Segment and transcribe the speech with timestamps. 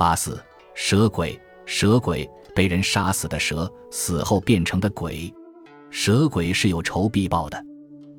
[0.00, 0.42] 八四
[0.74, 5.30] 蛇鬼，蛇鬼被人杀死的蛇，死后变成的鬼。
[5.90, 7.58] 蛇鬼是有仇必报的。《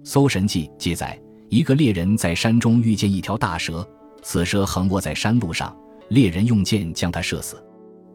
[0.03, 3.83] 搜神记》记载，一个猎人在山中遇见一条大蛇，
[4.21, 5.75] 此蛇横卧在山路上，
[6.09, 7.59] 猎人用箭将它射死。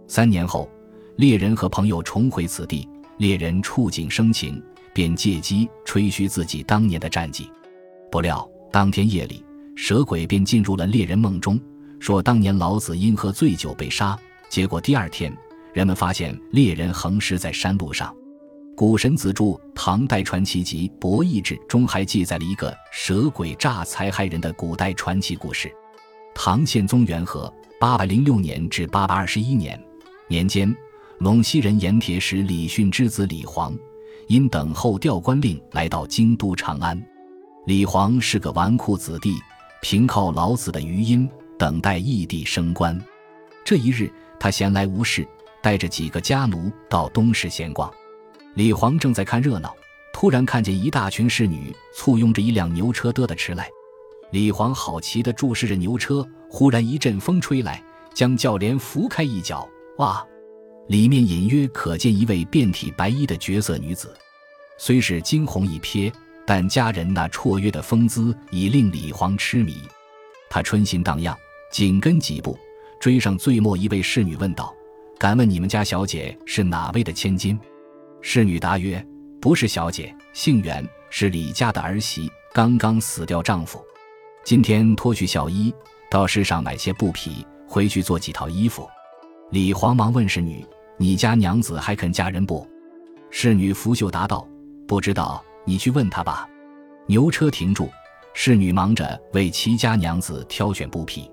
[0.07, 0.71] 三年后，
[1.17, 2.89] 猎人和朋友重回此地，
[3.19, 4.63] 猎人触景生情，
[4.95, 7.51] 便借机吹嘘自己当年的战绩。
[8.13, 9.45] 不料当天夜里，
[9.75, 11.61] 蛇鬼便进入了猎人梦中。
[12.07, 14.17] 说当年老子因喝醉酒被杀，
[14.49, 15.37] 结果第二天
[15.73, 18.15] 人们发现猎人横尸在山路上。
[18.77, 25.69] 古神子著《唐代传奇集·博弈志》中还记载了一个蛇鬼诈财害人的古代传奇故事。
[26.33, 29.77] 唐宪宗元和（八百零六年至八百二十一年）
[30.31, 30.73] 年间，
[31.19, 33.77] 陇西人盐铁使李训之子李煌，
[34.29, 37.05] 因等候调官令来到京都长安。
[37.67, 39.35] 李煌是个纨绔子弟，
[39.83, 41.29] 凭靠老子的余音。
[41.59, 43.01] 等待异地升官，
[43.65, 45.27] 这一日，他闲来无事，
[45.63, 47.93] 带着几个家奴到东市闲逛。
[48.55, 49.75] 李黄正在看热闹，
[50.13, 53.69] 突然看见一大群侍女簇拥着一辆牛车嘚的驰来。
[54.33, 59.67] 李黄好奇地注视着牛车，忽然一阵风吹来，将轿帘拂开一角，
[59.99, 60.27] 哇！
[60.89, 64.15] 里面隐约可见一位遍体白衣的绝色女子。
[64.79, 66.13] 虽是惊鸿一瞥，
[66.47, 69.81] 但佳人那绰约的风姿已令李黄痴迷。
[70.49, 71.37] 他春心荡漾。
[71.71, 72.57] 紧跟几步，
[73.01, 74.75] 追上最末一位侍女，问道
[75.19, 77.59] ：“敢问你们家小姐是哪位的千金？”
[78.23, 79.05] 侍女答曰
[79.41, 83.85] ：“不是小姐，姓袁，是李家的儿媳，刚刚死掉丈夫。
[84.45, 85.75] 今天脱去孝衣，
[86.11, 88.89] 到市上买些布匹，回去做几套衣服。”
[89.51, 90.65] 李黄忙问侍女
[90.97, 92.67] ：“你家娘子还肯嫁人不？”
[93.31, 94.47] 侍女拂袖答道
[94.87, 96.49] ：“不知道，你去问她吧。”
[97.07, 97.89] 牛车停住，
[98.35, 101.31] 侍女忙着为齐家娘子挑选布匹。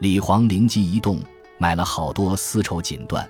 [0.00, 1.20] 李黄灵机一动，
[1.56, 3.24] 买了好多丝绸锦缎，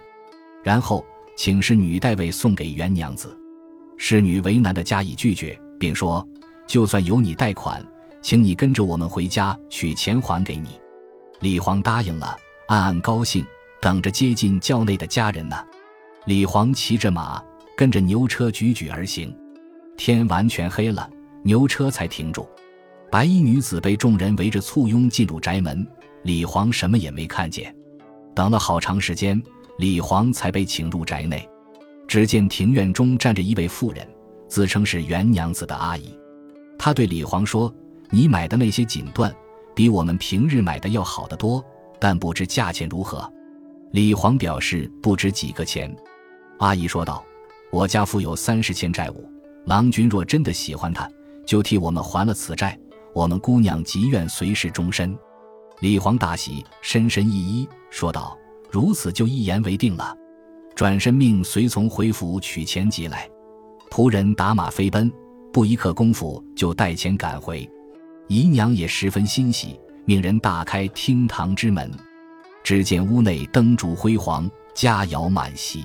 [0.62, 1.04] 然后
[1.36, 3.36] 请侍女代为送给袁娘子。
[3.96, 6.26] 侍女为难的加以拒绝，并说
[6.66, 7.84] ：“就算有你贷款，
[8.22, 10.80] 请你跟着我们回家取钱还给你。”
[11.40, 12.36] 李黄答应了，
[12.68, 13.44] 暗暗高兴，
[13.80, 15.56] 等着接近轿内的家人呢。
[16.24, 17.42] 李黄骑着马，
[17.76, 19.36] 跟着牛车踽踽而行。
[19.96, 21.08] 天完全黑了，
[21.42, 22.48] 牛车才停住。
[23.10, 25.86] 白衣女子被众人围着簇拥进入宅门。
[26.24, 27.74] 李黄什么也没看见，
[28.34, 29.40] 等了好长时间，
[29.78, 31.46] 李黄才被请入宅内。
[32.08, 34.08] 只见庭院中站着一位妇人，
[34.48, 36.18] 自称是袁娘子的阿姨。
[36.78, 37.72] 她对李黄说
[38.08, 39.30] ：“你买的那些锦缎，
[39.74, 41.62] 比我们平日买的要好得多，
[42.00, 43.30] 但不知价钱如何。”
[43.92, 45.94] 李黄表示不值几个钱。
[46.58, 47.22] 阿姨说道
[47.70, 49.30] ：“我家父有三十千债务，
[49.66, 51.06] 郎君若真的喜欢他，
[51.44, 52.78] 就替我们还了此债。
[53.12, 55.14] 我们姑娘极愿随侍终身。”
[55.80, 58.38] 李黄大喜，深深一揖，说道
[58.70, 60.16] ：“如此就一言为定了。”
[60.74, 63.28] 转身命随从回府取钱即来。
[63.90, 65.12] 仆人打马飞奔，
[65.52, 67.68] 不一刻功夫就带钱赶回。
[68.26, 71.90] 姨娘也十分欣喜，命人大开厅堂之门。
[72.64, 75.84] 只见屋内灯烛辉煌，佳肴满席。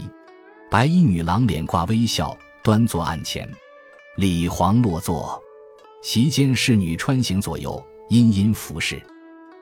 [0.71, 3.47] 白衣女郎脸挂微笑，端坐案前。
[4.17, 5.39] 李黄落座，
[6.01, 9.01] 席间侍女穿行左右，殷殷服侍。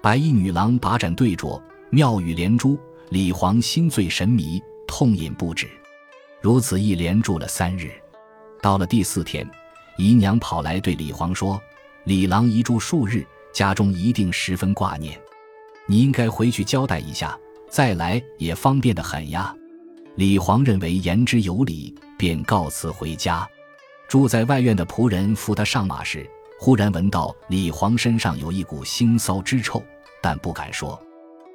[0.02, 2.78] 白衣女郎把盏对酌，妙语连珠。
[3.10, 5.66] 李黄心醉神迷，痛饮不止。
[6.42, 7.90] 如此一连住了三日。
[8.62, 9.50] 到了第四天，
[9.98, 11.58] 姨娘跑来对李黄说
[12.04, 15.18] ：“李郎一住数日，家中一定十分挂念，
[15.86, 19.56] 你应该回去交代一下，再来也方便的很呀。”
[20.16, 23.48] 李黄认为言之有理，便告辞回家。
[24.10, 26.30] 住在外院的仆人扶他上马时，
[26.60, 29.82] 忽然闻到李黄身上有一股腥臊之臭。
[30.22, 31.00] 但不敢说。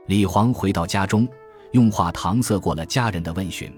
[0.06, 1.28] 李黄回到家中，
[1.72, 3.72] 用话搪塞过了家人的问询，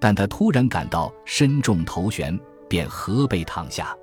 [0.00, 3.94] 但他突然感到身重头悬，便合背躺下。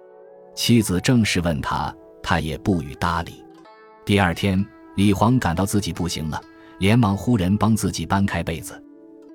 [0.56, 3.44] 妻子正式问他，他也不予搭理。
[4.06, 4.64] 第二天，
[4.96, 6.40] 李黄感到自己不行了，
[6.80, 8.82] 连忙呼人帮自己搬开被子。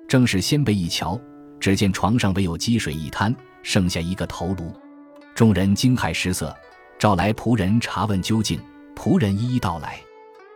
[0.07, 1.19] 正是掀被一瞧，
[1.59, 4.71] 只见床上唯有积水一滩，剩下一个头颅。
[5.33, 6.55] 众人惊骇失色，
[6.97, 8.59] 召来仆人查问究竟。
[8.95, 9.99] 仆人一一道来。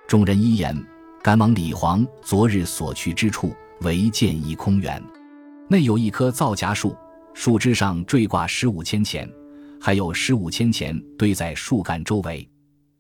[0.08, 0.76] 众人一言，
[1.22, 5.04] 赶往李黄昨日所去之处，唯见一空园，
[5.68, 6.96] 内有一棵皂荚树，
[7.34, 9.30] 树枝上坠挂十五千钱，
[9.80, 12.50] 还有十五千钱堆在树干周围。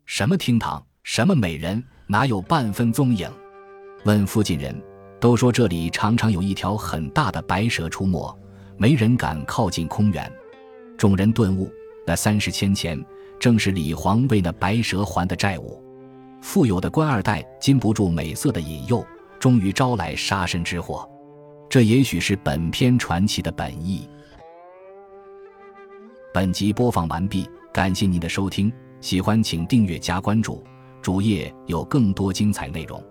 [0.06, 3.31] 什么厅堂，什么美人，哪有半分踪影？
[4.03, 4.80] 问附近人，
[5.19, 8.38] 都说这里常常有一条很大的白蛇出没，
[8.77, 10.31] 没人敢靠近空园。
[10.97, 11.71] 众人顿悟，
[12.06, 13.03] 那三十千钱
[13.39, 15.81] 正是李煌为那白蛇还的债务。
[16.41, 19.06] 富有的官二代禁不住美色的引诱，
[19.39, 21.09] 终于招来杀身之祸。
[21.69, 24.07] 这也许是本篇传奇的本意。
[26.33, 28.71] 本集播放完毕，感谢您的收听，
[29.01, 30.63] 喜欢请订阅加关注，
[31.01, 33.03] 主页有更多精彩内容。